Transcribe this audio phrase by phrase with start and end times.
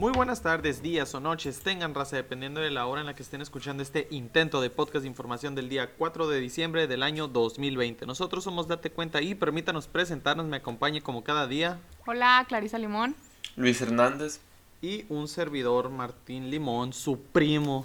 [0.00, 3.22] Muy buenas tardes, días o noches, tengan raza, dependiendo de la hora en la que
[3.22, 7.28] estén escuchando este intento de podcast de información del día 4 de diciembre del año
[7.28, 8.06] 2020.
[8.06, 11.78] Nosotros somos Date Cuenta y permítanos presentarnos, me acompañe como cada día.
[12.06, 13.14] Hola, Clarisa Limón.
[13.56, 14.40] Luis Hernández.
[14.80, 17.84] Y un servidor, Martín Limón, su primo.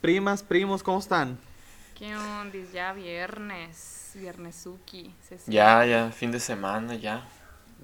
[0.00, 1.36] Primas, primos, ¿cómo están?
[1.98, 2.58] ¿Qué onda?
[2.72, 5.12] Ya viernes, viernesuki.
[5.48, 7.28] Ya, ya, fin de semana, ya.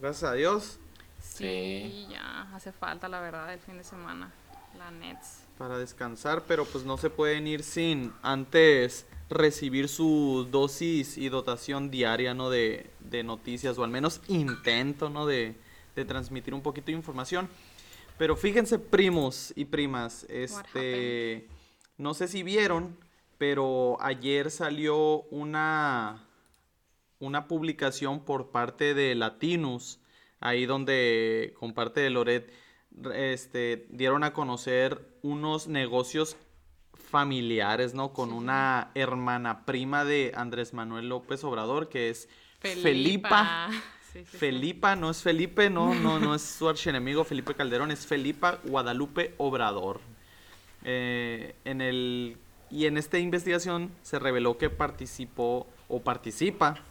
[0.00, 0.78] Gracias a Dios.
[1.22, 4.32] Sí, ya, hace falta la verdad el fin de semana,
[4.76, 5.44] la Nets.
[5.56, 11.90] Para descansar, pero pues no se pueden ir sin antes recibir su dosis y dotación
[11.90, 12.50] diaria, ¿no?
[12.50, 15.26] De, de noticias, o al menos intento, ¿no?
[15.26, 15.56] De,
[15.94, 17.48] de transmitir un poquito de información.
[18.18, 21.48] Pero fíjense, primos y primas, este,
[21.96, 22.96] no sé si vieron,
[23.38, 26.24] pero ayer salió una,
[27.18, 29.98] una publicación por parte de Latinus,
[30.42, 32.52] ahí donde, con parte de Loret,
[33.14, 36.36] este, dieron a conocer unos negocios
[36.94, 38.12] familiares, ¿no?
[38.12, 42.28] Con una hermana prima de Andrés Manuel López Obrador, que es
[42.60, 43.70] Felipa.
[44.26, 49.34] Felipa, no es Felipe, no, no, no es su archienemigo Felipe Calderón, es Felipa Guadalupe
[49.38, 50.00] Obrador.
[50.84, 52.36] Eh, en el,
[52.70, 56.82] y en esta investigación se reveló que participó o participa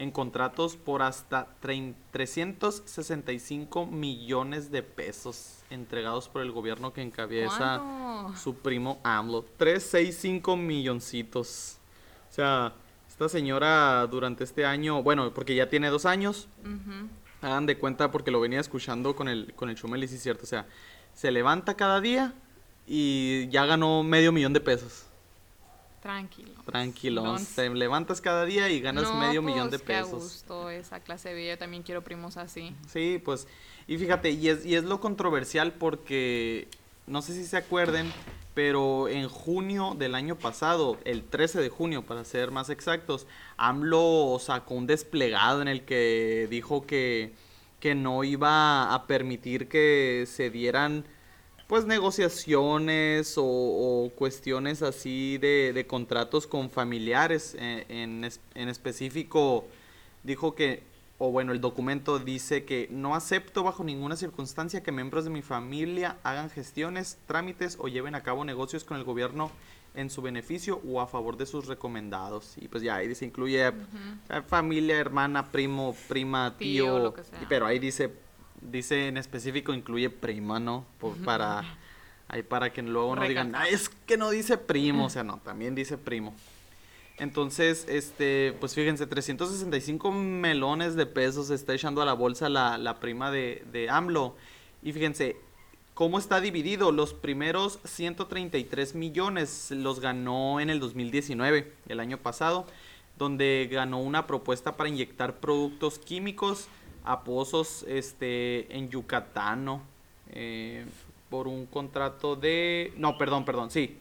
[0.00, 7.82] en contratos por hasta 365 millones de pesos entregados por el gobierno que encabeza
[8.42, 9.44] su primo AMLO.
[9.58, 11.76] 365 milloncitos.
[12.30, 12.72] O sea,
[13.06, 16.48] esta señora durante este año, bueno, porque ya tiene dos años,
[17.42, 20.22] hagan de cuenta porque lo venía escuchando con el, con el Chumel y sí es
[20.22, 20.66] cierto, o sea,
[21.12, 22.32] se levanta cada día
[22.86, 25.09] y ya ganó medio millón de pesos.
[26.00, 26.52] Tranquilo.
[26.64, 27.36] Tranquilo.
[27.54, 30.10] Te levantas cada día y ganas medio millón de pesos.
[30.10, 31.50] Qué gusto esa clase de vida.
[31.52, 32.74] Yo también quiero primos así.
[32.88, 33.46] Sí, pues.
[33.86, 36.68] Y fíjate, y es, y es lo controversial porque
[37.06, 38.10] no sé si se acuerden,
[38.54, 44.38] pero en junio del año pasado, el 13 de junio para ser más exactos, AMLO
[44.40, 47.32] sacó un desplegado en el que dijo que,
[47.78, 51.04] que no iba a permitir que se dieran
[51.70, 57.56] pues negociaciones o, cuestiones así de, de, contratos con familiares.
[57.56, 59.64] Eh, en, en específico
[60.24, 60.82] dijo que
[61.18, 65.42] o bueno, el documento dice que no acepto bajo ninguna circunstancia que miembros de mi
[65.42, 69.52] familia hagan gestiones, trámites o lleven a cabo negocios con el gobierno
[69.94, 72.54] en su beneficio o a favor de sus recomendados.
[72.56, 73.72] Y pues ya ahí dice, incluye eh,
[74.48, 77.14] familia, hermana, primo, prima, tío,
[77.48, 78.10] pero ahí dice,
[78.60, 80.84] dice en específico, incluye prima, ¿no?
[81.24, 81.62] para,
[82.28, 85.74] ahí para que luego no digan, es que no dice primo, o sea, no, también
[85.74, 86.34] dice primo.
[87.18, 93.30] Entonces, este, pues fíjense, 365 melones de pesos está echando a la bolsa la, prima
[93.30, 94.36] de, de, AMLO.
[94.82, 95.36] Y fíjense,
[95.92, 96.92] ¿cómo está dividido?
[96.92, 102.66] Los primeros 133 millones los ganó en el 2019, el año pasado,
[103.18, 106.68] donde ganó una propuesta para inyectar productos químicos
[107.04, 109.82] a pozos este, en Yucatán.
[110.30, 110.84] Eh,
[111.30, 112.92] por un contrato de...
[112.96, 113.96] No, perdón, perdón, sí,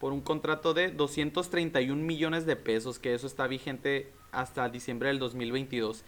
[0.00, 5.18] por un contrato de 231 millones de pesos, que eso está vigente hasta diciembre del
[5.18, 6.02] 2022.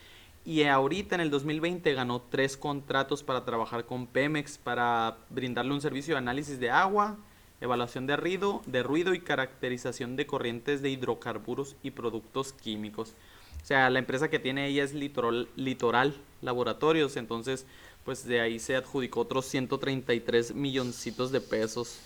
[0.44, 5.80] Y ahorita en el 2020 ganó tres contratos para trabajar con Pemex para brindarle un
[5.80, 7.16] servicio de análisis de agua,
[7.60, 13.14] evaluación de ruido, de ruido y caracterización de corrientes de hidrocarburos y productos químicos.
[13.62, 17.66] O sea, la empresa que tiene ella es Litoral, Litoral Laboratorios, entonces
[18.04, 22.00] pues de ahí se adjudicó otros 133 milloncitos de pesos.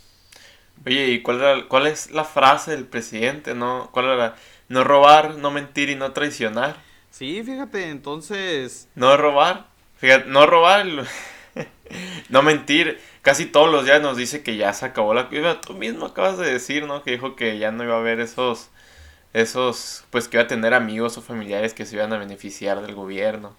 [0.84, 3.54] Oye, ¿y cuál, cuál es la frase del presidente?
[3.54, 3.88] ¿No?
[3.92, 4.36] ¿Cuál era?
[4.68, 6.76] No robar, no mentir y no traicionar.
[7.10, 8.88] Sí, fíjate, entonces...
[8.94, 10.86] No robar, fíjate, no robar,
[12.28, 13.00] no mentir.
[13.22, 15.30] Casi todos los días nos dice que ya se acabó la...
[15.60, 17.02] Tú mismo acabas de decir, ¿no?
[17.02, 18.68] Que dijo que ya no iba a haber esos...
[19.36, 22.94] Esos, pues que iba a tener amigos o familiares que se iban a beneficiar del
[22.94, 23.54] gobierno.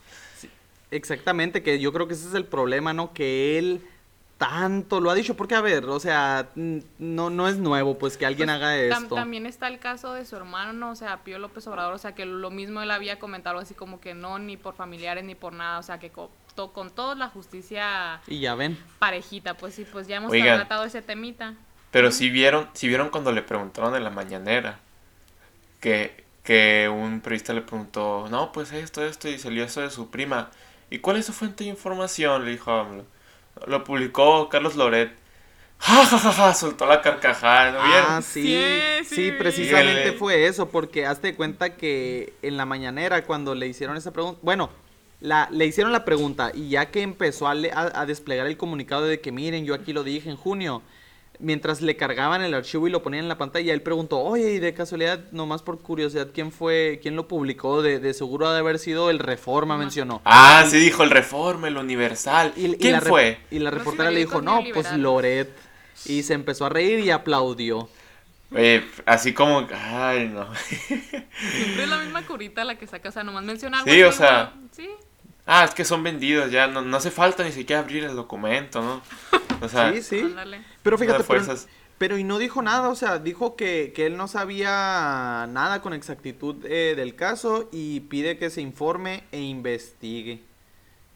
[0.90, 3.14] exactamente, que yo creo que ese es el problema, ¿no?
[3.14, 3.82] Que él
[4.40, 8.26] tanto lo ha dicho, porque a ver, o sea, no, no es nuevo pues que
[8.26, 9.14] alguien pues, haga esto.
[9.14, 10.90] también está el caso de su hermano, ¿no?
[10.90, 14.00] o sea, Pío López Obrador, o sea, que lo mismo él había comentado así como
[14.00, 16.30] que no, ni por familiares, ni por nada, o sea, que con,
[16.74, 18.20] con toda la justicia...
[18.26, 18.80] Y ya ven.
[18.98, 21.54] Parejita, pues sí, pues ya hemos tratado ese temita.
[21.92, 24.80] Pero si vieron, si vieron cuando le preguntaron en la mañanera,
[25.88, 30.10] que, que un periodista le preguntó, no, pues esto, esto, y salió eso de su
[30.10, 30.52] prima.
[30.90, 32.46] ¿Y cuál es su fuente de información?
[32.46, 33.06] Le dijo AMLO
[33.66, 35.12] lo publicó Carlos Loret.
[35.80, 41.06] Ja, ja, ja, ja, soltó la carcajada, ¿no Ah, sí, sí, precisamente fue eso, porque
[41.06, 44.72] hazte cuenta que en la mañanera cuando le hicieron esa pregunta, bueno,
[45.20, 48.58] la, le hicieron la pregunta y ya que empezó a, le- a- a desplegar el
[48.58, 50.82] comunicado de que miren, yo aquí lo dije en junio,
[51.40, 54.60] mientras le cargaban el archivo y lo ponían en la pantalla, él preguntó, oye, y
[54.60, 57.82] de casualidad, nomás por curiosidad, ¿quién fue, quién lo publicó?
[57.82, 60.22] De, de seguro ha de haber sido el Reforma, mencionó.
[60.26, 62.54] Ah, sí dijo el Reforma, el Universal.
[62.56, 63.40] Y, ¿Quién fue?
[63.52, 65.00] Y la reportera le dijo, no, pues neoliberales".
[65.00, 65.50] Loret.
[66.06, 67.90] Y se empezó a reír y aplaudió.
[68.56, 70.48] Eh, así como, ay, no.
[70.56, 73.92] Siempre es la misma curita la que saca, o sea, nomás menciona algo.
[73.92, 74.54] Sí, o sea.
[74.72, 74.88] Sí,
[75.50, 78.82] Ah, es que son vendidos ya, no, no hace falta ni siquiera abrir el documento,
[78.82, 79.02] ¿no?
[79.62, 80.20] O sea, sí, sí.
[80.22, 80.62] ándale.
[80.84, 81.24] Pero fíjate,
[81.98, 85.94] pero, y no dijo nada, o sea, dijo que, que él no sabía nada con
[85.94, 90.42] exactitud eh, del caso y pide que se informe e investigue.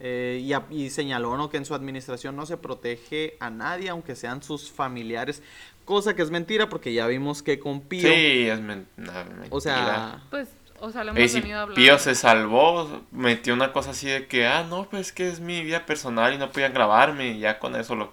[0.00, 1.48] Eh, y, a- y señaló ¿no?
[1.50, 5.40] que en su administración no se protege a nadie, aunque sean sus familiares.
[5.84, 9.46] Cosa que es mentira porque ya vimos que con Pío, Sí, es men- mentira.
[9.50, 10.48] o sea, Pues,
[10.80, 11.80] o sea, lo hemos si venido hablando.
[11.80, 15.62] Pío se salvó, metió una cosa así de que, ah, no, pues que es mi
[15.62, 18.12] vida personal y no podían grabarme y ya con eso lo...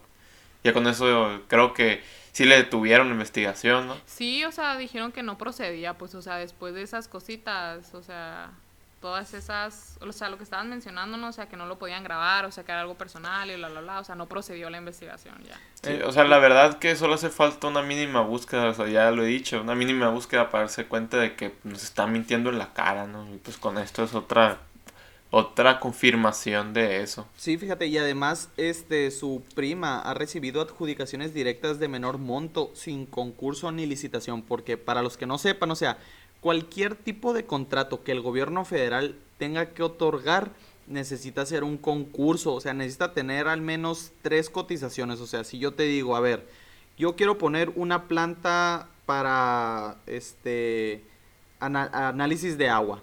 [0.63, 2.01] Ya con eso creo que
[2.31, 3.97] sí le detuvieron la investigación, ¿no?
[4.05, 8.03] Sí, o sea, dijeron que no procedía, pues, o sea, después de esas cositas, o
[8.03, 8.51] sea,
[8.99, 11.29] todas esas, o sea, lo que estaban mencionando, ¿no?
[11.29, 13.69] O sea, que no lo podían grabar, o sea, que era algo personal y bla,
[13.69, 15.59] bla, bla, o sea, no procedió la investigación ya.
[15.89, 19.11] Eh, o sea, la verdad que solo hace falta una mínima búsqueda, o sea, ya
[19.11, 22.57] lo he dicho, una mínima búsqueda para darse cuenta de que nos están mintiendo en
[22.57, 23.33] la cara, ¿no?
[23.33, 24.59] Y pues con esto es otra
[25.31, 27.27] otra confirmación de eso.
[27.37, 33.05] Sí, fíjate, y además este su prima ha recibido adjudicaciones directas de menor monto sin
[33.05, 35.97] concurso ni licitación, porque para los que no sepan, o sea,
[36.41, 40.51] cualquier tipo de contrato que el gobierno federal tenga que otorgar
[40.87, 45.59] necesita hacer un concurso, o sea, necesita tener al menos tres cotizaciones, o sea, si
[45.59, 46.47] yo te digo, a ver,
[46.97, 51.03] yo quiero poner una planta para este
[51.59, 53.01] análisis de agua.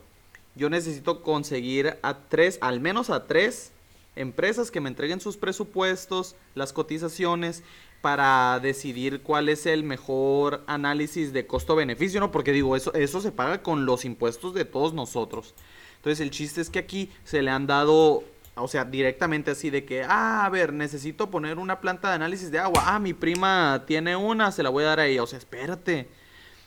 [0.56, 3.72] Yo necesito conseguir a tres, al menos a tres
[4.16, 7.62] empresas que me entreguen sus presupuestos, las cotizaciones,
[8.00, 12.30] para decidir cuál es el mejor análisis de costo-beneficio, ¿no?
[12.30, 15.54] Porque digo, eso, eso se paga con los impuestos de todos nosotros.
[15.96, 18.22] Entonces el chiste es que aquí se le han dado,
[18.54, 22.50] o sea, directamente así de que, ah, a ver, necesito poner una planta de análisis
[22.50, 22.82] de agua.
[22.86, 25.22] Ah, mi prima tiene una, se la voy a dar a ella.
[25.22, 26.08] O sea, espérate.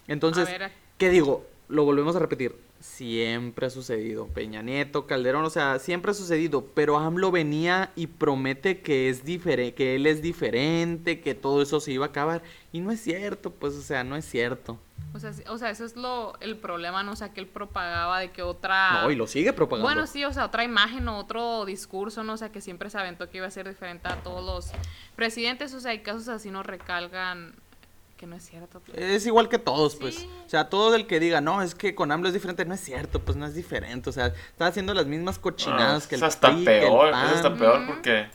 [0.07, 0.49] Entonces,
[0.97, 1.45] ¿qué digo?
[1.69, 2.68] Lo volvemos a repetir.
[2.79, 4.27] Siempre ha sucedido.
[4.27, 6.65] Peña Nieto, Calderón, o sea, siempre ha sucedido.
[6.73, 11.81] Pero AMLO venía y promete que es diferente, que él es diferente, que todo eso
[11.81, 12.41] se iba a acabar.
[12.71, 14.79] Y no es cierto, pues, o sea, no es cierto.
[15.13, 17.11] o sea, o sea, eso es lo, el problema, ¿no?
[17.11, 19.01] O sea, que él propagaba de que otra...
[19.01, 19.85] No, y lo sigue propagando.
[19.85, 22.33] Bueno, sí, o sea, otra imagen o otro discurso, ¿no?
[22.33, 24.71] O sea, que siempre se aventó que iba a ser diferente a todos los
[25.17, 27.55] presidentes, o sea, y casos así nos recalgan
[28.19, 28.81] que no es cierto.
[28.81, 28.97] pues.
[28.97, 30.15] Es igual que todos, pues.
[30.15, 30.29] Sí.
[30.45, 32.81] O sea, todo el que diga, no, es que con AMLO es diferente, no es
[32.81, 34.09] cierto, pues no es diferente.
[34.09, 36.81] O sea, está haciendo las mismas cochinadas Ah, que el es hasta PRI, que el
[36.87, 37.25] peor, es PAN.
[37.35, 38.27] hasta peor porque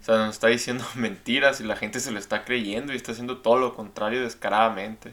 [0.00, 3.10] o sea, nos está diciendo mentiras y la gente se lo está creyendo y está
[3.12, 5.12] haciendo todo lo contrario descaradamente.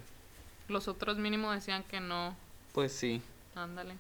[0.67, 2.35] Los otros mínimo decían que no,
[2.71, 3.19] Pues sí.
[3.55, 3.95] ándale.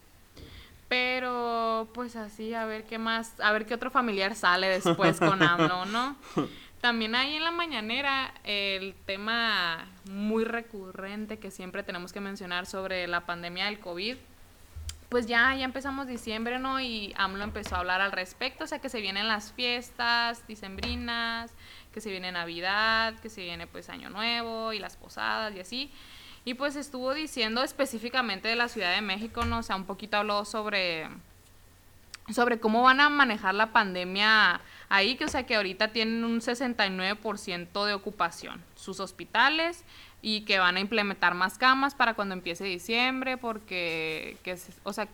[0.89, 5.41] Pero, pues así, a ver qué más, a ver qué otro familiar sale después con
[5.43, 6.15] AMLO, ¿no?
[6.83, 13.07] También ahí en la mañanera el tema muy recurrente que siempre tenemos que mencionar sobre
[13.07, 14.17] la pandemia del COVID.
[15.07, 16.81] Pues ya, ya empezamos diciembre, ¿no?
[16.81, 21.53] Y AMLO empezó a hablar al respecto, o sea que se vienen las fiestas dicembrinas,
[21.93, 25.89] que se viene Navidad, que se viene pues Año Nuevo y las posadas y así.
[26.43, 29.59] Y pues estuvo diciendo específicamente de la Ciudad de México, ¿no?
[29.59, 31.07] O sea, un poquito habló sobre
[32.31, 36.39] sobre cómo van a manejar la pandemia ahí, que o sea que ahorita tienen un
[36.39, 39.83] 69% de ocupación sus hospitales
[40.21, 45.07] y que van a implementar más camas para cuando empiece diciembre porque que o sea,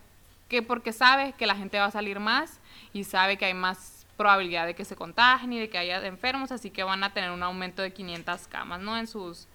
[0.48, 2.60] que porque sabe que la gente va a salir más
[2.92, 6.52] y sabe que hay más probabilidad de que se contagien y de que haya enfermos,
[6.52, 8.96] así que van a tener un aumento de 500 camas, ¿no?
[8.98, 9.48] en sus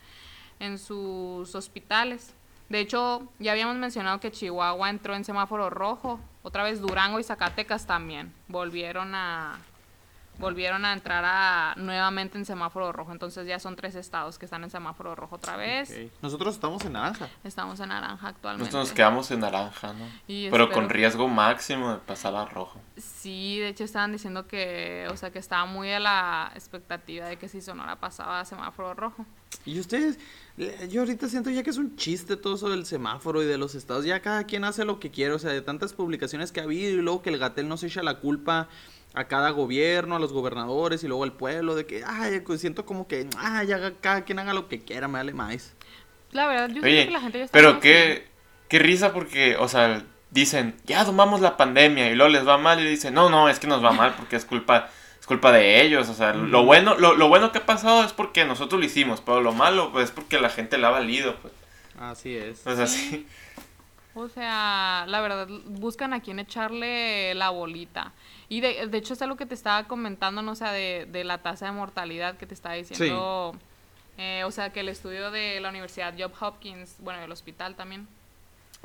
[0.59, 2.33] en sus hospitales.
[2.69, 6.19] De hecho, ya habíamos mencionado que Chihuahua entró en semáforo rojo.
[6.41, 9.59] Otra vez Durango y Zacatecas también volvieron a
[10.37, 13.11] volvieron a entrar a nuevamente en semáforo rojo.
[13.11, 15.93] Entonces ya son tres estados que están en semáforo rojo otra vez.
[16.21, 17.29] Nosotros estamos en naranja.
[17.43, 18.65] Estamos en naranja actualmente.
[18.65, 20.05] Nosotros nos quedamos en naranja, ¿no?
[20.27, 22.79] Y Pero con riesgo máximo de pasar a rojo.
[23.05, 27.37] Sí, de hecho estaban diciendo que, o sea, que estaba muy a la expectativa de
[27.37, 29.25] que si Sonora pasaba a semáforo rojo.
[29.65, 30.19] Y ustedes,
[30.89, 33.75] yo ahorita siento ya que es un chiste todo eso del semáforo y de los
[33.75, 34.05] estados.
[34.05, 35.33] Ya cada quien hace lo que quiere.
[35.33, 38.03] O sea, de tantas publicaciones que ha habido y luego que el Gatel nos echa
[38.03, 38.69] la culpa
[39.15, 42.85] a cada gobierno, a los gobernadores y luego al pueblo de que, ay, pues siento
[42.85, 45.73] como que, ay, haga, cada quien haga lo que quiera, me vale más.
[46.31, 48.27] La verdad, yo siento Oye, que la gente ya está pero qué,
[48.67, 52.79] qué risa porque, o sea, dicen, ya domamos la pandemia y luego les va mal
[52.79, 54.89] y dicen, no, no, es que nos va mal porque es culpa,
[55.19, 56.09] es culpa de ellos.
[56.09, 59.21] O sea, lo, bueno, lo, lo, bueno que ha pasado es porque nosotros lo hicimos,
[59.21, 61.35] pero lo malo pues, es porque la gente la ha valido.
[61.37, 61.53] Pues.
[61.99, 62.59] Así es.
[62.63, 63.25] Pues así.
[64.17, 68.13] O sea, la verdad, buscan a quién echarle la bolita.
[68.47, 70.53] Y de, de hecho es algo que te estaba comentando, ¿no?
[70.53, 73.53] O sea, de, de la tasa de mortalidad que te estaba diciendo.
[74.17, 78.07] Eh, o sea, que el estudio de la Universidad Job Hopkins, bueno, del hospital también,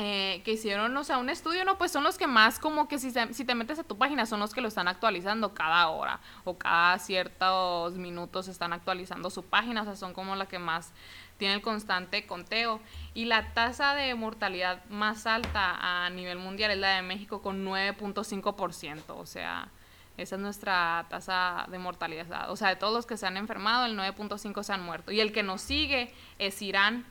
[0.03, 2.99] eh, que hicieron, o sea, un estudio, no, pues son los que más como que
[2.99, 6.57] si, te metes a tu página son los que lo están actualizando cada hora o
[6.57, 10.95] cada ciertos minutos están actualizando su página, o sea, son como la que más
[11.37, 12.81] tiene el constante conteo.
[13.13, 17.67] Y la tasa de mortalidad más alta a nivel mundial es la de México con
[17.67, 19.69] 9.5%, o sea,
[20.17, 22.51] esa es nuestra tasa de mortalidad.
[22.51, 25.13] O sea, de todos los que se han enfermado, el 9.5 se han muerto.
[25.13, 27.05] Y el que nos sigue es Irán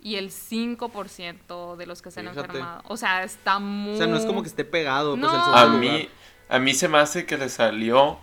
[0.00, 2.82] y el 5% de los que se han enfermado.
[2.86, 3.94] O sea, está muy...
[3.94, 5.16] O sea, no es como que esté pegado.
[5.16, 6.08] Pues, a, mí,
[6.48, 8.18] a mí se me hace que le salió,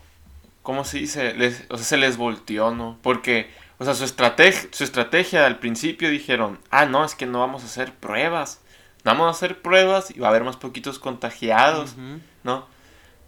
[0.61, 1.33] ¿cómo se dice?
[1.33, 2.97] Les, o sea, se les volteó, ¿no?
[3.01, 3.49] Porque,
[3.79, 7.63] o sea, su, estrategia, su estrategia al principio dijeron, ah, no, es que no vamos
[7.63, 8.61] a hacer pruebas.
[9.03, 11.95] vamos a hacer pruebas y va a haber más poquitos contagiados,
[12.43, 12.65] ¿no?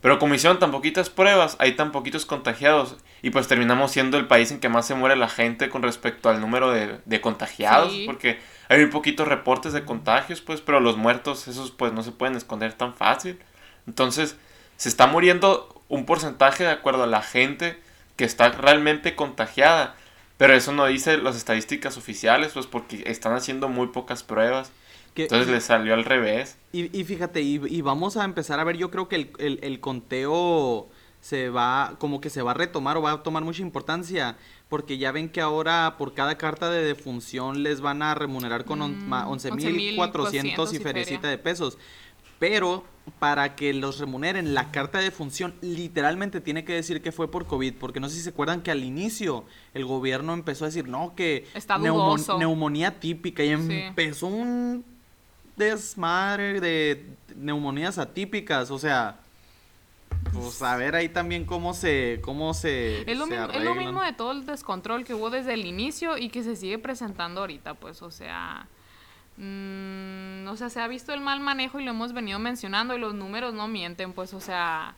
[0.02, 2.96] Pero como hicieron tan poquitas pruebas, hay tan poquitos contagiados.
[3.22, 6.30] Y pues terminamos siendo el país en que más se muere la gente con respecto
[6.30, 7.94] al número de, contagiados.
[8.06, 12.12] Porque hay muy poquitos reportes de contagios, pues, pero los muertos, esos pues no se
[12.12, 13.40] pueden esconder tan fácil.
[13.88, 14.38] Entonces,
[14.78, 17.80] se está muriendo un porcentaje de acuerdo a la gente
[18.16, 19.96] que está realmente contagiada.
[20.38, 24.72] Pero eso no dice las estadísticas oficiales, pues porque están haciendo muy pocas pruebas.
[25.16, 26.58] Entonces le salió al revés.
[26.74, 30.90] Y, fíjate, y, vamos a empezar a ver, yo creo que el, el, conteo
[31.26, 34.38] se va, como que se va a retomar o va a tomar mucha importancia,
[34.70, 38.78] porque ya ven que ahora por cada carta de defunción les van a remunerar con
[38.78, 41.80] mm, 11.400 y ferecita de pesos.
[42.38, 42.84] Pero
[43.18, 47.48] para que los remuneren, la carta de defunción literalmente tiene que decir que fue por
[47.48, 50.88] COVID, porque no sé si se acuerdan que al inicio el gobierno empezó a decir,
[50.88, 51.48] no, que
[52.38, 54.86] neumonía típica y empezó un
[55.58, 57.04] desmadre de
[57.36, 59.22] neumonías atípicas, o sea,
[60.34, 64.02] pues a ver ahí también cómo se cómo se es lo, mismo, es lo mismo
[64.02, 67.76] de todo el descontrol que hubo desde el inicio y que se sigue presentando ahorita,
[67.76, 68.68] pues, o sea,
[69.38, 73.00] mmm, o sea, se ha visto el mal manejo y lo hemos venido mencionando y
[73.00, 74.96] los números no mienten, pues, o sea,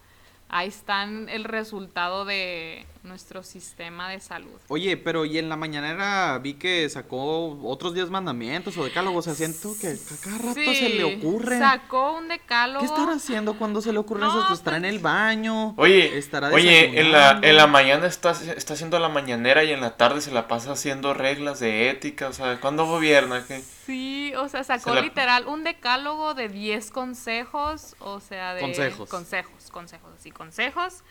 [0.50, 4.60] ahí están el resultado de nuestro sistema de salud.
[4.68, 9.34] Oye, pero y en la mañanera vi que sacó otros 10 mandamientos o decálogos, o
[9.34, 11.60] sea, siento que a cada rato se le ocurre.
[11.60, 12.80] Sacó un decálogo.
[12.80, 14.46] ¿Qué estará haciendo cuando se le ocurren esos?
[14.46, 15.74] Pues estará en el baño.
[15.78, 19.82] Oye, estará oye en la, en la mañana está, está haciendo la mañanera y en
[19.82, 23.46] la tarde se la pasa haciendo reglas de ética, o sea, ¿cuándo gobierna?
[23.48, 23.62] ¿Qué?
[23.86, 28.62] Sí, o sea, sacó literal un decálogo de 10 consejos, o sea, de...
[28.62, 29.10] Consejos.
[29.10, 31.04] Consejos, consejos, así, consejos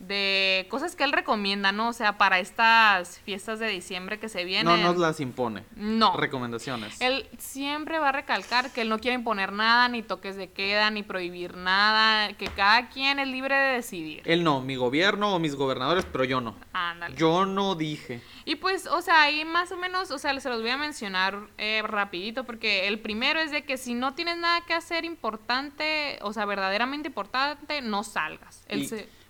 [0.00, 1.90] de cosas que él recomienda, ¿no?
[1.90, 4.64] O sea, para estas fiestas de diciembre que se vienen.
[4.64, 5.64] No nos las impone.
[5.76, 6.16] No.
[6.16, 7.00] Recomendaciones.
[7.00, 10.90] Él siempre va a recalcar que él no quiere imponer nada, ni toques de queda,
[10.90, 14.22] ni prohibir nada, que cada quien es libre de decidir.
[14.24, 16.56] Él no, mi gobierno o mis gobernadores, pero yo no.
[16.72, 17.14] Ándale.
[17.16, 18.22] Yo no dije.
[18.46, 21.38] Y pues, o sea, ahí más o menos, o sea, se los voy a mencionar
[21.58, 26.18] eh, rapidito, porque el primero es de que si no tienes nada que hacer importante,
[26.22, 28.64] o sea, verdaderamente importante, no salgas.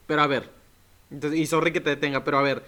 [0.06, 0.60] Pero a ver,
[1.11, 2.64] y sorry que te detenga, pero a ver,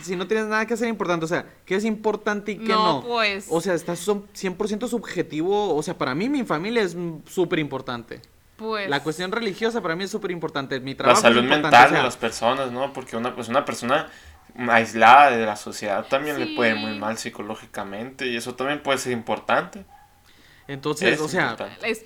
[0.00, 3.00] si no tienes nada que hacer importante, o sea, ¿qué es importante y qué no?
[3.00, 3.02] no?
[3.02, 3.46] pues.
[3.50, 8.20] O sea, estás 100% subjetivo, o sea, para mí mi familia es súper importante.
[8.56, 8.90] Pues.
[8.90, 10.80] La cuestión religiosa para mí es súper importante.
[10.80, 12.92] Mi trabajo la salud mental de las personas, ¿no?
[12.92, 14.08] Porque una, pues una persona
[14.68, 19.12] aislada de la sociedad también le puede muy mal psicológicamente y eso también puede ser
[19.12, 19.84] importante.
[20.70, 21.56] Entonces, o sea,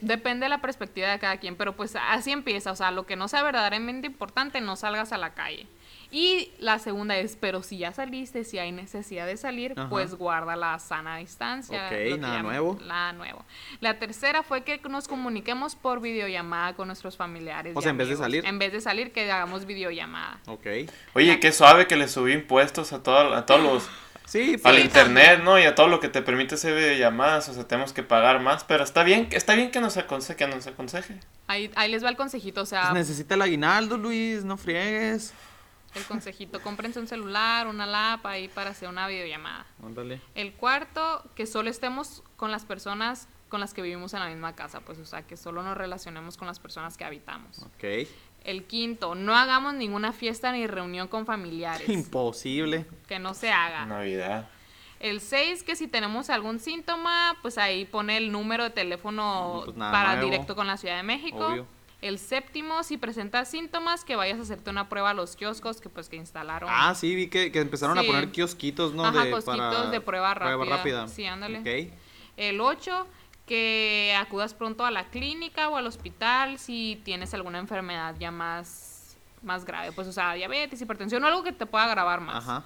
[0.00, 3.14] depende de la perspectiva de cada quien, pero pues así empieza, o sea, lo que
[3.14, 5.66] no sea verdaderamente importante, no salgas a la calle.
[6.10, 10.54] Y la segunda es, pero si ya saliste, si hay necesidad de salir, pues guarda
[10.56, 11.88] la sana distancia.
[11.88, 12.78] Ok, nada nuevo.
[12.86, 13.44] Nada nuevo.
[13.80, 17.72] La tercera fue que nos comuniquemos por videollamada con nuestros familiares.
[17.76, 18.46] O sea, en vez de salir.
[18.46, 20.38] En vez de salir, que hagamos videollamada.
[20.46, 20.66] Ok.
[21.14, 23.90] Oye, qué suave que le subí impuestos a, a todos los
[24.26, 25.58] Sí, al internet, ¿no?
[25.58, 28.64] Y a todo lo que te permite hacer videollamadas, o sea, tenemos que pagar más,
[28.64, 31.20] pero está bien, está bien que nos aconseje, que nos aconseje.
[31.46, 32.82] Ahí, ahí les va el consejito, o sea...
[32.90, 35.34] Pues necesita el aguinaldo, Luis, no friegues.
[35.94, 39.66] El consejito, cómprense un celular, una lapa ahí para hacer una videollamada.
[39.84, 40.20] Ándale.
[40.34, 44.56] El cuarto, que solo estemos con las personas con las que vivimos en la misma
[44.56, 47.58] casa, pues, o sea, que solo nos relacionemos con las personas que habitamos.
[47.62, 48.08] Ok.
[48.44, 51.88] El quinto, no hagamos ninguna fiesta ni reunión con familiares.
[51.88, 52.86] Imposible.
[53.08, 53.86] Que no se haga.
[53.86, 54.48] Navidad.
[55.00, 59.76] El 6, que si tenemos algún síntoma, pues ahí pone el número de teléfono Pues
[59.76, 60.30] para nuevo.
[60.30, 61.46] directo con la Ciudad de México.
[61.46, 61.66] Obvio.
[62.00, 65.88] El séptimo, si presentas síntomas, que vayas a hacerte una prueba a los kioscos que
[65.88, 66.68] pues que instalaron.
[66.70, 69.06] Ah, sí, vi que, que empezaron a poner kiosquitos, ¿no?
[69.06, 70.76] Ajá, de, kiosquitos para de prueba rápida.
[70.76, 71.08] rápida.
[71.08, 71.60] Sí, ándale.
[71.60, 71.92] Ok.
[72.36, 73.06] El 8,
[73.46, 79.16] que acudas pronto a la clínica o al hospital si tienes alguna enfermedad ya más,
[79.42, 79.92] más grave.
[79.92, 82.36] Pues, o sea, diabetes, hipertensión o algo que te pueda agravar más.
[82.36, 82.64] Ajá.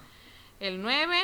[0.59, 1.17] El 9,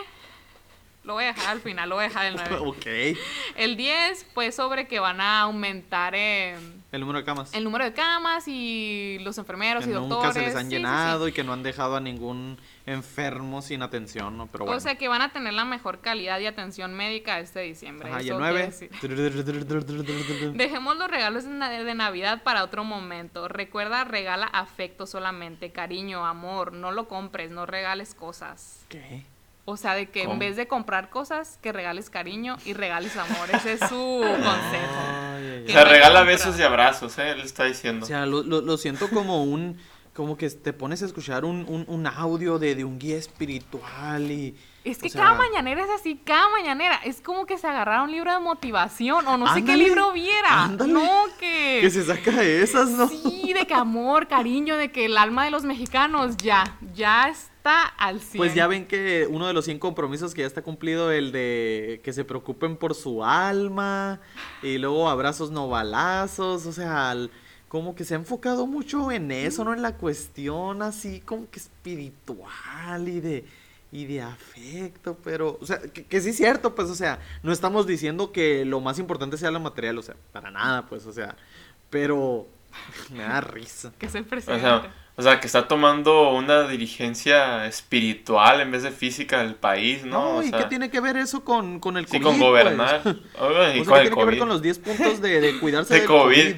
[1.03, 2.57] lo voy a dejar al final, lo voy a dejar el 9.
[2.59, 3.17] ok.
[3.55, 6.57] El 10, pues sobre que van a aumentar eh,
[6.91, 7.53] El número de camas.
[7.53, 10.33] el número de camas y los enfermeros que y nunca doctores.
[10.35, 10.75] se les han Sí, sí, sí.
[10.77, 12.57] llenado y que no han dejado a ningún
[12.87, 14.47] enfermo sin atención, ¿no?
[14.47, 14.77] Pero bueno.
[14.77, 18.09] O sea, que van a tener la mejor calidad y atención médica este diciembre.
[18.09, 18.65] Ajá, y el quiere 9.
[18.67, 18.89] decir.
[20.53, 23.47] Dejemos los regalos de na- de Navidad para otro momento.
[23.47, 26.73] Recuerda, regala afecto solamente, cariño, amor.
[26.73, 28.85] No lo compres, no regales cosas.
[28.89, 29.23] ¿Qué?
[29.67, 30.33] O sea, de que ¿Cómo?
[30.33, 33.49] en vez de comprar cosas, que regales cariño y regales amor.
[33.51, 33.85] Ese es su
[34.21, 35.65] consejo.
[35.65, 36.23] O sea, regala compra.
[36.23, 37.31] besos y abrazos, ¿eh?
[37.31, 38.05] Él está diciendo.
[38.05, 39.79] O sea, lo, lo- lo siento como un.
[40.15, 44.31] Como que te pones a escuchar un, un, un audio de, de un guía espiritual
[44.31, 44.55] y.
[44.85, 46.95] Es que o sea, cada mañanera es así, cada mañanera.
[47.03, 50.63] Es como que se agarrara un libro de motivación o no sé qué libro viera.
[50.63, 50.93] ándale.
[50.93, 51.79] No, que...
[51.81, 53.07] Que se saca de esas, ¿no?
[53.09, 57.81] Sí, de que amor, cariño, de que el alma de los mexicanos ya, ya está
[57.97, 58.37] al 100.
[58.37, 61.99] Pues ya ven que uno de los 100 compromisos que ya está cumplido, el de
[62.03, 64.21] que se preocupen por su alma,
[64.61, 67.31] y luego abrazos no balazos, o sea, al-
[67.75, 69.73] como que se ha enfocado mucho en eso, ¿no?
[69.73, 73.45] En la cuestión así como que espiritual y de,
[73.91, 77.51] y de afecto, pero, o sea, que, que sí es cierto, pues, o sea, no
[77.51, 81.11] estamos diciendo que lo más importante sea lo material, o sea, para nada, pues, o
[81.11, 81.35] sea,
[81.89, 82.47] pero
[83.09, 83.91] me da risa.
[83.97, 84.61] Que es el O presidente.
[84.61, 90.05] sea, o sea, que está tomando una dirigencia espiritual en vez de física del país,
[90.05, 90.33] ¿no?
[90.33, 92.23] No, O ¿y sea, qué tiene que ver eso con, con el Sí, COVID?
[92.23, 92.49] con pues?
[92.49, 93.01] gobernar.
[93.39, 94.39] Oigan, y O sea, con ¿qué el tiene que ver COVID.
[94.39, 96.55] con los 10 puntos de, de cuidarse De del COVID.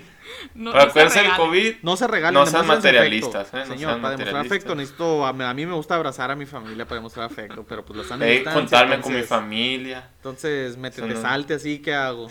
[0.53, 1.36] No- se del regalen.
[1.36, 3.48] COVID, No se regalen, No sean materialistas.
[3.53, 3.58] ¿eh?
[3.60, 6.36] No Señor, sean para demostrar afecto necesito, a mí, a mí me gusta abrazar a
[6.36, 10.10] mi familia para demostrar afecto, pero pues lo están distancia, contarme con mi entonces- familia.
[10.17, 12.28] Entonces, me te, salte así, ¿qué hago?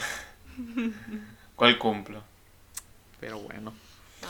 [1.57, 2.23] ¿Cuál cumplo?
[3.21, 3.73] Pero bueno.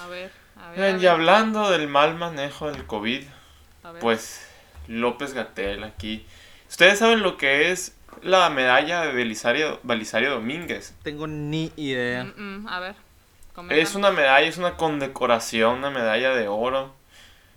[0.03, 0.95] A ver, a ver.
[0.95, 3.25] A y hablando del mal manejo del COVID,
[3.83, 4.01] a ver.
[4.01, 4.47] pues
[4.89, 6.25] López Gatel aquí.
[6.69, 10.95] ¿Ustedes saben lo que es la medalla de Belisario, Belisario Domínguez?
[11.03, 12.25] Tengo ni idea.
[12.25, 13.06] Mm, mm, a ver.
[13.57, 13.83] Comenta.
[13.83, 16.95] Es una medalla, es una condecoración, una medalla de oro.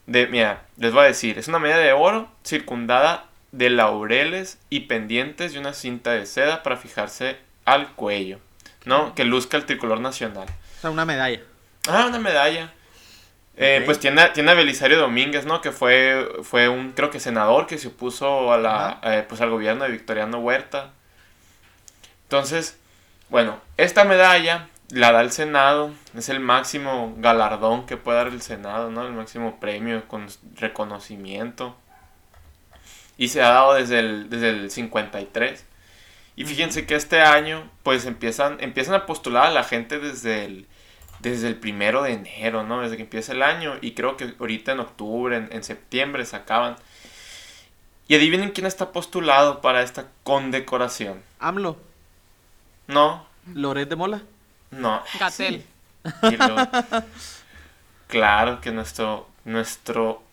[0.08, 4.82] De, mira, les voy a decir, es una medalla de oro circundada de laureles y
[4.82, 8.40] pendientes y una cinta de seda para fijarse al cuello,
[8.86, 9.14] ¿no?
[9.14, 10.48] Que luzca el tricolor nacional.
[10.78, 11.42] O sea, una medalla.
[11.88, 12.74] Ah, una medalla.
[13.58, 13.84] Eh.
[13.86, 15.62] Pues tiene, tiene a Belisario Domínguez, ¿no?
[15.62, 19.50] Que fue, fue un, creo que senador que se opuso a la, eh, pues al
[19.50, 20.94] gobierno de Victoriano Huerta.
[22.24, 22.78] Entonces,
[23.30, 28.42] bueno, esta medalla la da el Senado, es el máximo galardón que puede dar el
[28.42, 29.06] Senado, ¿no?
[29.06, 31.76] El máximo premio con reconocimiento.
[33.18, 35.66] Y se ha dado desde el, desde el 53.
[36.36, 40.68] Y fíjense que este año, pues empiezan, empiezan a postular a la gente desde el,
[41.20, 42.82] desde el primero de enero, ¿no?
[42.82, 43.78] Desde que empieza el año.
[43.82, 46.78] Y creo que ahorita en octubre, en, en septiembre se acaban.
[48.08, 51.22] Y adivinen quién está postulado para esta condecoración.
[51.40, 51.78] AMLO.
[52.88, 54.22] No, Loret de Mola.
[54.72, 55.02] No.
[55.20, 55.66] Gatel.
[58.08, 60.24] Claro que nuestro, nuestro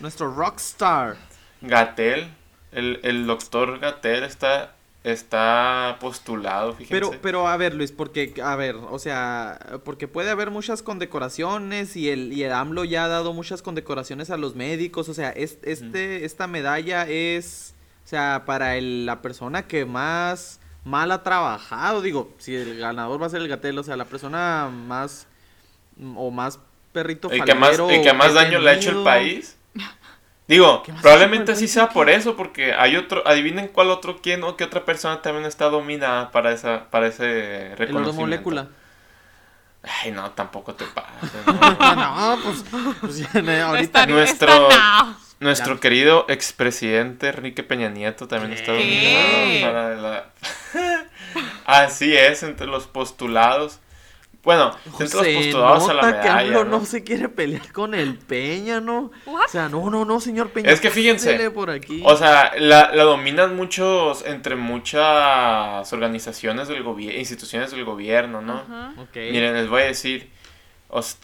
[0.00, 1.16] Nuestro rockstar.
[1.62, 2.28] Gatel,
[2.72, 6.90] el, el doctor Gatel está, está postulado, fíjense.
[6.92, 11.96] Pero, pero a ver, Luis, porque, a ver, o sea, porque puede haber muchas condecoraciones
[11.96, 15.30] y el, y el AMLO ya ha dado muchas condecoraciones a los médicos, o sea,
[15.30, 17.72] es, este, esta medalla es,
[18.04, 23.20] o sea, para el- la persona que más mal ha trabajado, digo, si el ganador
[23.20, 25.26] va a ser el Gatel, o sea, la persona más,
[25.96, 26.60] mm, o más
[26.92, 29.56] perrito el que más, el que más daño le ha hecho el país.
[30.48, 33.66] Digo, ¿Qué más ha probablemente hecho sí el sea por eso, porque hay otro, adivinen
[33.66, 37.78] cuál otro, quién o qué otra persona también está dominada para esa, para ese El
[37.78, 38.20] reconocimiento.
[38.20, 38.68] molécula.
[39.82, 41.32] Ay, no, tampoco te pases.
[41.46, 42.64] no, pues,
[43.00, 44.68] pues ya, ahorita Nuestro-.
[45.38, 45.80] Nuestro Ya.
[45.80, 49.60] querido expresidente Enrique Peña Nieto también está ¿Qué?
[49.62, 50.30] dominado para la...
[51.66, 53.80] Así es, entre los postulados.
[54.42, 54.70] Bueno,
[55.00, 56.40] entre los postulados a la nota que medalla.
[56.46, 56.78] AMLO ¿no?
[56.78, 59.10] no se quiere pelear con el Peña, ¿no?
[59.26, 59.46] What?
[59.46, 60.70] O sea, no, no, no, señor Peña.
[60.70, 62.00] Es que fíjense, por aquí.
[62.04, 68.58] O sea, la, la dominan muchos, entre muchas organizaciones del gobierno, instituciones del gobierno, ¿no?
[68.58, 68.94] Ajá.
[68.98, 69.16] Ok.
[69.16, 70.30] Miren, les voy a decir,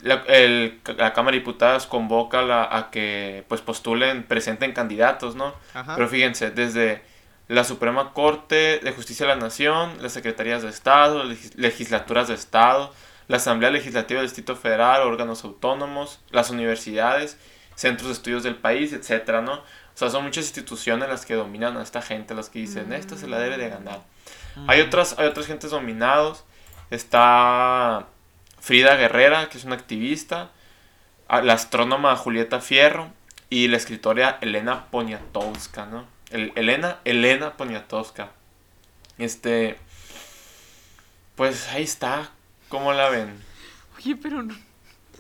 [0.03, 5.55] la, el- la Cámara de Diputados convoca la- a que pues postulen, presenten candidatos, ¿no?
[5.75, 5.95] Ajá.
[5.95, 7.03] Pero fíjense, desde
[7.49, 12.35] la Suprema Corte de Justicia de la Nación, las Secretarías de Estado, legis- legislaturas de
[12.35, 12.93] Estado,
[13.29, 17.39] la Asamblea Legislativa del Distrito Federal, órganos autónomos, las universidades,
[17.75, 19.55] centros de estudios del país, etcétera, ¿no?
[19.55, 19.63] O
[19.95, 23.27] sea, son muchas instituciones las que dominan a esta gente, las que dicen, esta se
[23.29, 24.01] la debe de ganar.
[24.67, 26.45] Hay otras, hay otras gentes dominados.
[26.91, 28.07] Está
[28.63, 30.51] Frida Guerrera, que es una activista.
[31.29, 33.13] La astrónoma Julieta Fierro.
[33.51, 36.07] Y la escritora Elena Poniatowska, ¿no?
[36.31, 38.31] El- Elena, Elena Poniatowska.
[39.19, 39.77] Este.
[41.37, 42.31] Pues ahí está.
[42.69, 43.35] ¿Cómo la ven?
[43.99, 44.55] Oye, pero no.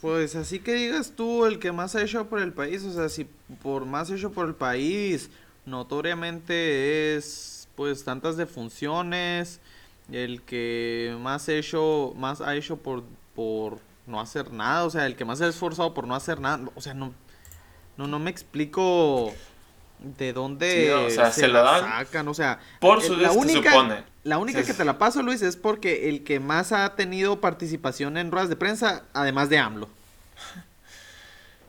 [0.00, 3.09] Pues así que digas tú, el que más ha hecho por el país, o sea,
[3.09, 3.26] si
[3.62, 5.31] por más hecho por el país,
[5.66, 9.61] notoriamente es pues tantas defunciones,
[10.11, 15.16] el que más hecho, más ha hecho por, por no hacer nada, o sea, el
[15.16, 17.12] que más se ha esforzado por no hacer nada, o sea, no,
[17.97, 19.33] no, no me explico
[19.99, 23.31] de dónde Sí, o sea, se la la dan sacan, o sea, Por su la
[23.33, 24.05] única, supone.
[24.25, 27.40] la única Sí, que te la paso, Luis, es porque el que más ha tenido
[27.40, 29.88] participación en ruedas de prensa, además de AMLO.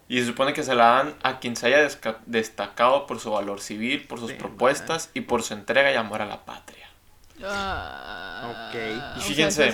[0.10, 1.88] Y se supone que se la dan a quien se haya
[2.26, 6.21] destacado por su valor civil, por sus Sí, propuestas y por su entrega y amor
[6.21, 6.88] a la patria.
[7.43, 8.76] Ah, Ok.
[9.17, 9.74] Y fíjense.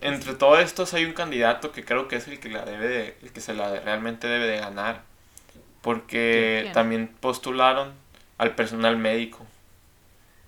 [0.00, 3.16] Entre todos estos hay un candidato que creo que es el que la debe de,
[3.22, 5.02] el que se la de- realmente debe de ganar.
[5.82, 6.72] Porque ¿Quién?
[6.72, 7.92] también postularon
[8.38, 9.44] al personal médico.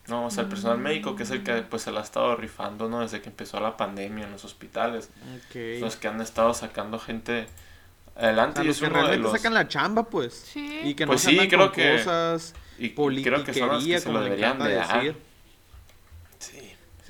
[0.08, 0.82] No, o sea, el personal Mm.
[0.82, 3.00] médico que es el que pues se la ha estado rifando, ¿no?
[3.00, 5.10] Desde que empezó la pandemia en los hospitales.
[5.36, 5.80] Ok.
[5.80, 7.46] Los que han estado sacando gente
[8.16, 9.32] adelante A y los es que uno de realmente los...
[9.38, 10.34] sacan la chamba, pues.
[10.34, 10.80] Sí.
[10.84, 13.68] Y que Pues no sí, se andan creo con que- cosas, Y creo que son
[13.68, 14.94] los que se lo deberían de dar.
[15.02, 15.16] decir.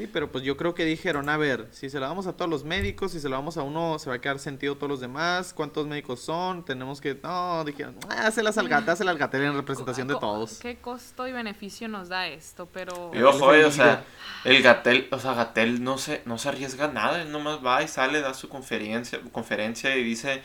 [0.01, 0.11] Sí.
[0.13, 2.65] Pero pues yo creo que dijeron, a ver, si se la damos a todos los
[2.65, 5.53] médicos, si se la damos a uno, se va a quedar sentido todos los demás,
[5.53, 6.65] ¿cuántos médicos son?
[6.65, 10.59] Tenemos que, no, dijeron, ah, hazlas al al gatel en representación de todos.
[10.59, 12.67] ¿Qué costo y beneficio nos da esto?
[12.73, 13.11] Pero.
[13.15, 14.05] Y ojo, eh, o el sea,
[14.45, 17.89] el Gatel, o sea, Gatel no se, no se arriesga nada, él nomás va y
[17.89, 20.43] sale, da su conferencia, conferencia y dice,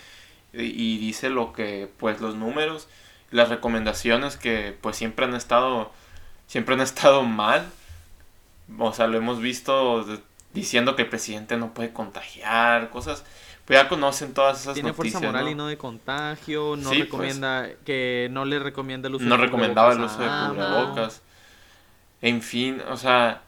[0.53, 2.87] y, y dice lo que, pues, los números,
[3.31, 5.91] las recomendaciones que, pues, siempre han estado,
[6.47, 7.65] siempre han estado mal.
[8.79, 10.05] O sea, lo hemos visto
[10.53, 13.23] diciendo que el presidente no puede contagiar, cosas,
[13.65, 15.51] pues ya conocen todas esas Tiene noticias, fuerza moral ¿no?
[15.51, 17.05] y no de contagio, no Sí, pues.
[17.05, 20.45] recomienda, que no le recomienda el uso no de recomendaba el cubrebocas uso de a
[20.45, 20.55] AMLO.
[20.55, 21.21] cubrebocas.
[22.21, 23.41] En fin, o sea,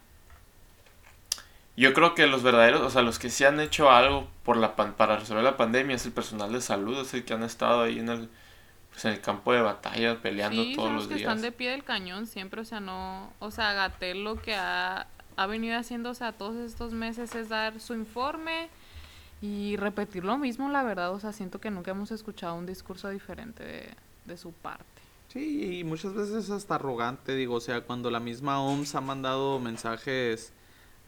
[1.75, 4.75] yo creo que los verdaderos, o sea, los que sí han hecho algo por la
[4.75, 7.82] pan- para resolver la pandemia es el personal de salud, es el que han estado
[7.84, 8.30] ahí en el
[8.97, 11.29] pues en el campo de batalla peleando Sí, todos son los los que días.
[11.29, 15.05] están de pie del cañón siempre, o sea, no, o sea, Gatel lo que ha,
[15.36, 18.69] ha venido haciendo, o sea, todos estos meses es dar su informe
[19.39, 23.10] y repetir lo mismo, la verdad, o sea, siento que nunca hemos escuchado un discurso
[23.10, 23.89] diferente de,
[24.25, 24.83] de su parte.
[25.27, 29.60] Sí, y muchas veces hasta arrogante, digo, o sea, cuando la misma OMS ha mandado
[29.60, 30.53] mensajes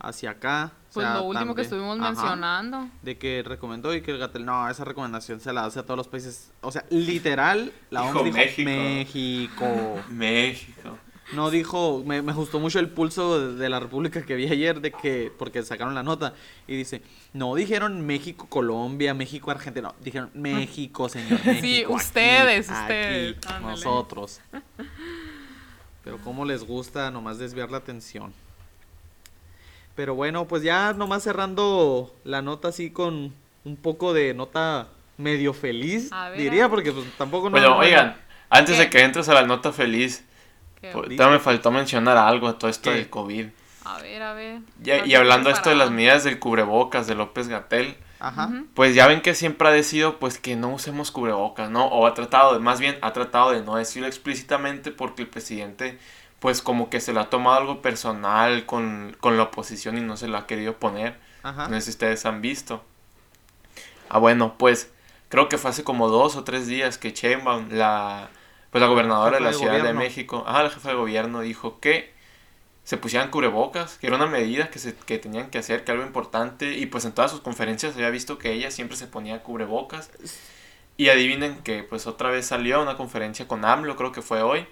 [0.00, 0.72] hacia acá.
[0.90, 2.88] o Pues sea, lo último que estuvimos ajá, mencionando.
[3.02, 5.96] De que recomendó y que el Gatel, no, esa recomendación se la hace a todos
[5.96, 6.50] los países.
[6.60, 8.70] O sea, literal, la Dijo OMS dijo México.
[8.70, 9.98] México.
[10.10, 10.98] México.
[11.32, 14.80] No dijo, me, me gustó mucho el pulso de, de la República que vi ayer,
[14.80, 16.34] de que, porque sacaron la nota,
[16.66, 21.38] y dice, no dijeron México, Colombia, México, Argentina, no, dijeron México, señor.
[21.38, 24.40] Sí, México, aquí, ustedes, aquí, ustedes, nosotros.
[26.02, 28.32] Pero cómo les gusta nomás desviar la atención.
[30.00, 33.34] Pero bueno, pues ya nomás cerrando la nota así con
[33.66, 37.50] un poco de nota medio feliz, A ver, diría, a porque pues tampoco no...
[37.50, 38.16] Bueno, no- oigan,
[38.48, 40.24] antes de que entres a la nota feliz,
[40.80, 42.96] pues, todavía me faltó mencionar algo, todo esto ¿Qué?
[42.96, 43.48] del COVID.
[43.84, 44.60] a ver, a ver.
[44.82, 47.94] ¿Estás y hablando esto de las medidas del cubrebocas de López Gatel.
[48.72, 51.88] Pues ya ven que siempre ha decidido pues que no usemos cubrebocas, ¿no?
[51.88, 55.98] O ha tratado de, más bien ha tratado de no decirlo explícitamente porque el presidente
[56.40, 60.16] pues como que se lo ha tomado algo personal con, con la oposición y no
[60.16, 61.18] se lo ha querido poner.
[61.42, 61.68] Ajá.
[61.68, 62.82] No sé si ustedes han visto.
[64.08, 64.90] Ah, bueno, pues
[65.28, 68.30] creo que fue hace como dos o tres días que Sheinbaum, la,
[68.70, 70.00] pues la gobernadora de la de Ciudad de gobierno.
[70.00, 72.12] México, ah, la jefa de gobierno dijo que
[72.84, 76.04] se pusieran cubrebocas, que era una medida que, se, que tenían que hacer, que algo
[76.04, 80.10] importante, y pues en todas sus conferencias había visto que ella siempre se ponía cubrebocas.
[80.96, 84.42] Y adivinen que pues otra vez salió a una conferencia con AMLO, creo que fue
[84.42, 84.66] hoy,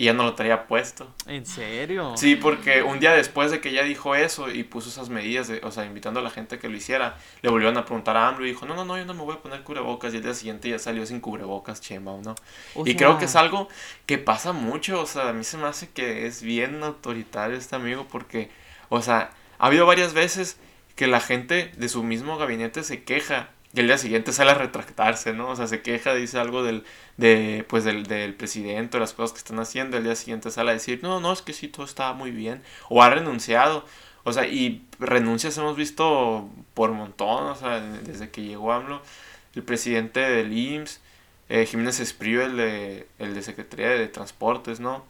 [0.00, 1.12] y ya no lo traía puesto.
[1.26, 2.12] ¿En serio?
[2.16, 5.60] Sí, porque un día después de que ella dijo eso y puso esas medidas, de,
[5.64, 8.28] o sea, invitando a la gente a que lo hiciera, le volvieron a preguntar a
[8.28, 10.14] AMLO y dijo, no, no, no, yo no me voy a poner cubrebocas.
[10.14, 12.36] Y el día siguiente ya salió sin cubrebocas, Chembao, ¿no?
[12.76, 13.68] O y creo que es algo
[14.06, 17.74] que pasa mucho, o sea, a mí se me hace que es bien autoritario este
[17.74, 18.50] amigo porque,
[18.90, 20.60] o sea, ha habido varias veces
[20.94, 24.54] que la gente de su mismo gabinete se queja Y el día siguiente sale a
[24.54, 25.50] retractarse, ¿no?
[25.50, 26.84] O sea, se queja, dice algo del,
[27.18, 29.98] de, pues del, del presidente las cosas que están haciendo.
[29.98, 32.62] El día siguiente sale a decir, no, no, es que sí, todo está muy bien.
[32.88, 33.84] O ha renunciado.
[34.24, 39.02] O sea, y renuncias hemos visto por montón, o sea, desde que llegó AMLO,
[39.54, 41.00] el presidente del IMSS,
[41.48, 45.04] eh, Jiménez Espriu, el de, el de Secretaría de Transportes, ¿no?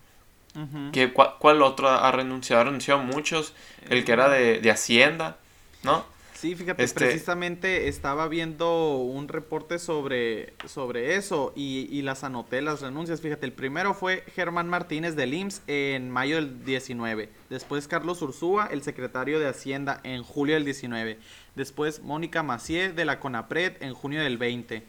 [0.92, 2.62] ¿Qué, cuál, cuál otro ha renunciado?
[2.62, 3.54] Ha renunciado muchos,
[3.90, 5.36] el que era de, de Hacienda,
[5.84, 6.04] ¿no?
[6.40, 12.62] Sí, fíjate, Este- precisamente estaba viendo un reporte sobre, sobre eso y, y las anoté
[12.62, 13.20] las renuncias.
[13.20, 17.28] Fíjate, el primero fue Germán Martínez del IMSS en mayo del 19.
[17.50, 21.18] Después Carlos Ursúa, el secretario de Hacienda, en julio del 19.
[21.56, 24.84] Después Mónica Macié de la CONAPRED en junio del 20.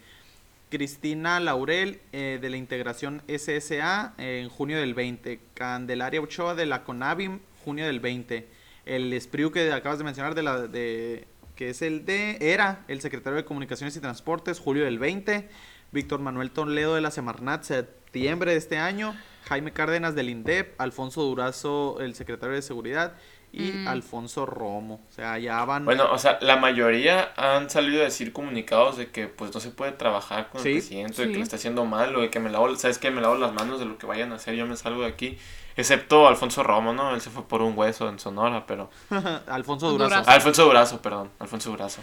[0.68, 5.40] Cristina Laurel eh, de la integración SSA en junio del 20.
[5.54, 8.46] Candelaria Ochoa de la CONAVIM, junio del 20.
[8.86, 11.26] El Espriu que acabas de mencionar de la de
[11.60, 15.46] que es el de era el secretario de Comunicaciones y Transportes, julio del 20.
[15.92, 19.14] Víctor Manuel Toledo de la Semarnat, septiembre de este año.
[19.44, 23.12] Jaime Cárdenas del INDEP, Alfonso Durazo, el secretario de Seguridad,
[23.52, 23.88] y Mm.
[23.88, 25.04] Alfonso Romo.
[25.10, 25.84] O sea, ya van.
[25.84, 29.68] Bueno, o sea, la mayoría han salido a decir comunicados de que pues no se
[29.70, 30.68] puede trabajar con Sí.
[30.68, 33.10] el presidente, de que lo está haciendo mal, o de que me lavo, sabes que
[33.10, 35.36] me lavo las manos de lo que vayan a hacer, yo me salgo de aquí.
[35.76, 37.14] Excepto Alfonso Romo, ¿no?
[37.14, 38.90] Él se fue por un hueso en Sonora, pero...
[39.46, 40.10] Alfonso Durazo.
[40.14, 40.30] Durazo.
[40.30, 42.02] Alfonso Durazo, perdón, Alfonso Durazo.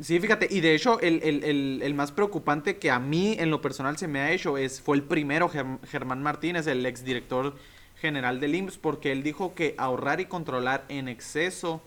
[0.00, 3.50] Sí, fíjate, y de hecho el, el- el- el más preocupante que a mí en
[3.50, 7.56] lo personal se me ha hecho es fue el primero, Germ- Germán Martínez, el exdirector
[8.00, 11.82] general del IMSS, porque él dijo que ahorrar y controlar en exceso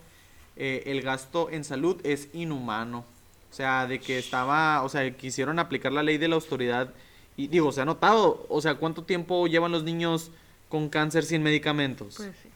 [0.57, 3.05] eh, el gasto en salud es inhumano.
[3.49, 6.93] O sea, de que estaba, o sea, quisieron aplicar la ley de la autoridad
[7.37, 10.31] y digo, se ha notado, o sea, ¿cuánto tiempo llevan los niños
[10.71, 12.15] con cáncer sin medicamentos?
[12.17, 12.49] Pues sí.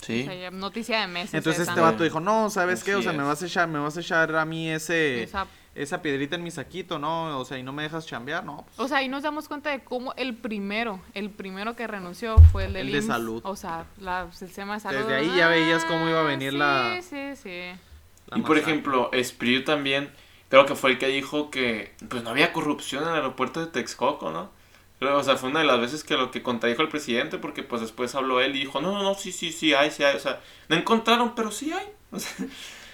[0.00, 0.22] Sí.
[0.22, 1.32] O sea, ya noticia de meses.
[1.34, 1.70] Entonces esa.
[1.70, 2.94] este vato dijo, no, ¿sabes qué?
[2.96, 6.02] O sea, me vas a echar, me vas a echar a mí ese Esa- esa
[6.02, 7.38] piedrita en mi saquito, ¿no?
[7.38, 8.64] O sea, y no me dejas chambear, ¿no?
[8.64, 12.36] pues, O sea, ahí nos damos cuenta de cómo el primero, el primero que renunció
[12.52, 13.40] fue el del El de salud.
[13.44, 14.98] O sea, la, el sistema de salud.
[14.98, 17.60] Desde ahí ya veías cómo iba a venir sí, la- Sí, sí,
[18.28, 20.10] la Y por ejemplo, Espriu también,
[20.50, 23.66] creo que fue el que dijo que pues no había corrupción en el aeropuerto de
[23.72, 24.50] Texcoco, ¿no?
[25.00, 27.82] O sea, fue una de las veces que lo que contradijo el presidente, porque pues
[27.82, 30.20] después habló él y dijo, no, no, no, sí, sí, sí hay, sí hay, o
[30.20, 31.86] sea, no encontraron, pero sí hay.
[32.12, 32.46] O sea,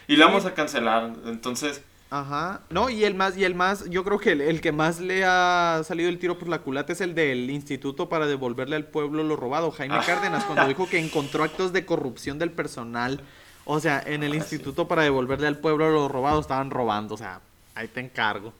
[0.09, 1.83] y la vamos a cancelar, entonces,
[2.13, 2.63] Ajá.
[2.71, 5.25] No, y el más, y el más, yo creo que el, el que más le
[5.25, 9.23] ha salido el tiro por la culata es el del Instituto para devolverle al pueblo
[9.23, 10.03] lo robado, Jaime Ah.
[10.05, 13.21] Cárdenas, cuando dijo que encontró actos de corrupción del personal.
[13.65, 14.39] O sea, en el Ah, sí.
[14.39, 17.15] Instituto para devolverle al pueblo lo robado estaban robando.
[17.15, 17.41] O sea,
[17.77, 18.53] ahí te encargo.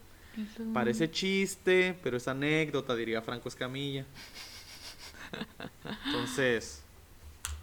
[0.73, 4.05] Parece chiste, pero es anécdota, diría Franco Escamilla.
[6.05, 6.81] Entonces,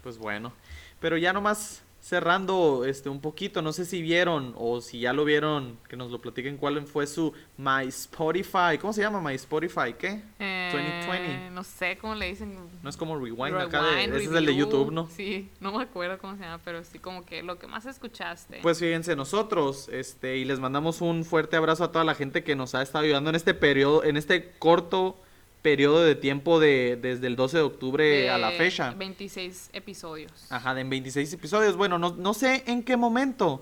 [0.03, 0.53] pues bueno.
[0.99, 5.25] Pero ya nomás cerrando este un poquito, no sé si vieron o si ya lo
[5.25, 8.77] vieron, que nos lo platiquen cuál fue su My Spotify.
[8.79, 9.93] ¿Cómo se llama My Spotify?
[9.97, 10.21] ¿Qué?
[10.39, 11.49] Eh, 2020.
[11.51, 12.57] No sé cómo le dicen.
[12.81, 15.07] No es como Rewind, acá de, ese es el de YouTube, ¿no?
[15.07, 18.59] Sí, no me acuerdo cómo se llama, pero sí como que lo que más escuchaste.
[18.61, 22.55] Pues fíjense nosotros, este, y les mandamos un fuerte abrazo a toda la gente que
[22.55, 25.17] nos ha estado ayudando en este periodo, en este corto
[25.61, 28.91] periodo de tiempo de desde el 12 de octubre a la fecha.
[28.97, 30.31] 26 episodios.
[30.49, 31.75] Ajá, de en 26 episodios.
[31.75, 33.61] Bueno, no, no sé en qué momento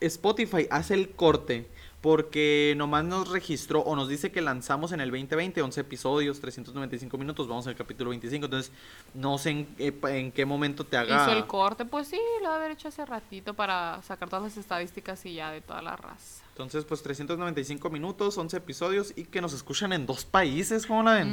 [0.00, 1.66] Spotify hace el corte.
[2.00, 7.18] Porque nomás nos registró o nos dice que lanzamos en el 2020 11 episodios, 395
[7.18, 8.46] minutos, vamos al capítulo 25.
[8.46, 8.72] Entonces,
[9.12, 11.22] no sé en, qué- en qué momento te haga.
[11.26, 14.56] Hizo el corte, pues sí, lo debe haber hecho hace ratito para sacar todas las
[14.56, 16.42] estadísticas y ya de toda la raza.
[16.60, 21.14] Entonces, pues 395 minutos, 11 episodios y que nos escuchan en dos países, ¿cómo la
[21.14, 21.30] ven?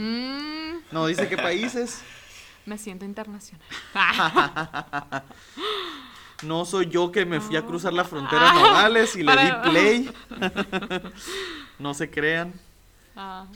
[0.77, 2.01] Mm, No dice qué países.
[2.65, 3.67] me siento internacional.
[6.43, 9.51] No soy yo que me fui a cruzar la frontera a Nogales y le di
[9.63, 10.11] play.
[11.79, 12.53] no se crean.
[13.15, 13.47] Ah,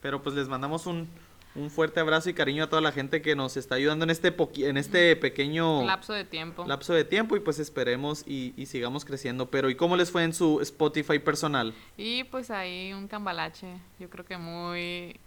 [0.00, 1.06] Pero pues les mandamos un,
[1.54, 4.34] un fuerte abrazo y cariño a toda la gente que nos está ayudando en este,
[4.36, 6.64] poqui- en este pequeño lapso de tiempo.
[6.66, 9.50] lapso de tiempo y pues esperemos y, y sigamos creciendo.
[9.50, 11.74] Pero ¿y cómo les fue en su Spotify personal?
[11.96, 13.66] Y pues ahí un cambalache,
[13.98, 15.18] yo creo que muy,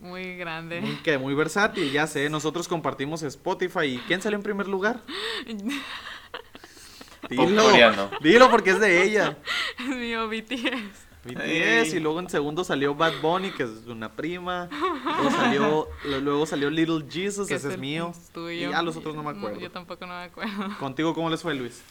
[0.00, 0.80] muy grande.
[0.80, 2.28] Muy, que muy versátil, ya sé.
[2.28, 3.84] Nosotros compartimos Spotify.
[3.86, 5.00] ¿Y quién salió en primer lugar?
[7.28, 9.36] Dilo, dilo porque es de ella.
[9.78, 11.07] Es mío, BTS.
[11.34, 14.68] BTS y luego en segundo salió Bad Bunny, que es una prima.
[14.70, 15.88] Luego salió,
[16.22, 18.12] luego salió Little Jesus, que ese es el- mío.
[18.32, 18.70] tuyo.
[18.70, 19.58] Y a los otros no me acuerdo.
[19.60, 20.76] yo tampoco no me acuerdo.
[20.78, 21.82] Contigo, ¿cómo les fue, Luis?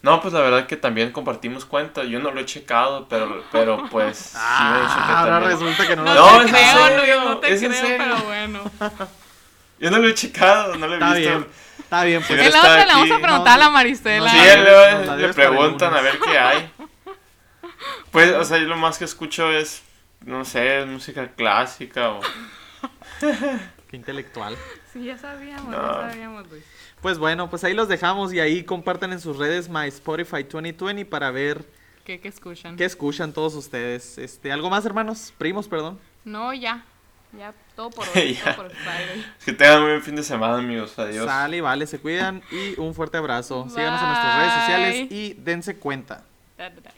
[0.00, 3.88] no, pues la verdad que también compartimos cuenta, yo no lo he checado, pero, pero
[3.90, 7.00] pues, sí he Ah, ahora también- resulta que no, No, lo No, te es en
[7.00, 7.98] creo, no te es en creo, serio.
[8.06, 8.60] pero bueno.
[9.80, 11.30] Yo no lo he checado, no lo he Está visto.
[11.30, 11.46] bien,
[11.78, 12.30] está bien, pues.
[12.30, 14.30] En la está otra le vamos a preguntar a la No, Maristela.
[14.30, 16.70] Sí, no, le, le el preguntan a ver qué hay.
[18.10, 19.82] Pues, o sea, yo lo más que escucho es,
[20.24, 22.20] no sé, música clásica o...
[23.88, 24.56] Qué intelectual.
[24.92, 26.02] Sí, ya sabíamos, No.
[26.02, 26.64] ya sabíamos, Luis.
[27.00, 31.04] Pues bueno, pues ahí los dejamos y ahí compartan en sus redes My Spotify 2020
[31.06, 31.64] para ver
[32.04, 32.76] ¿Qué, qué escuchan?
[32.76, 34.18] qué escuchan todos ustedes.
[34.18, 35.32] Este, ¿algo más, hermanos?
[35.38, 35.98] Primos, perdón.
[36.24, 36.84] No, ya.
[37.38, 38.34] Ya, todo por hoy.
[38.34, 38.56] Ya.
[38.56, 38.72] todo por.
[39.44, 40.98] Que tengan un buen fin de semana, amigos.
[40.98, 41.26] Adiós.
[41.26, 43.66] Sale, vale, se cuidan y un fuerte abrazo.
[43.68, 46.24] Síganos en nuestras redes sociales y dense cuenta.
[46.56, 46.90] Da, da, da.